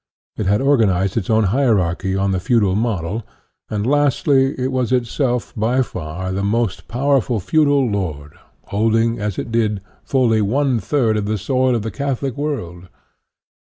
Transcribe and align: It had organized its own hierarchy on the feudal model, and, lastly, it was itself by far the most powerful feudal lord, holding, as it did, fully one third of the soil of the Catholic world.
It 0.35 0.47
had 0.47 0.61
organized 0.61 1.15
its 1.15 1.29
own 1.29 1.43
hierarchy 1.53 2.15
on 2.15 2.31
the 2.31 2.39
feudal 2.39 2.73
model, 2.75 3.21
and, 3.69 3.85
lastly, 3.85 4.55
it 4.59 4.71
was 4.71 4.91
itself 4.91 5.53
by 5.55 5.83
far 5.83 6.31
the 6.31 6.41
most 6.41 6.87
powerful 6.87 7.39
feudal 7.39 7.85
lord, 7.87 8.33
holding, 8.69 9.19
as 9.19 9.37
it 9.37 9.51
did, 9.51 9.79
fully 10.03 10.41
one 10.41 10.79
third 10.79 11.17
of 11.17 11.25
the 11.25 11.37
soil 11.37 11.75
of 11.75 11.83
the 11.83 11.91
Catholic 11.91 12.35
world. 12.35 12.87